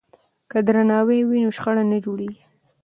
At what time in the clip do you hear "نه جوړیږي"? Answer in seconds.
1.91-2.43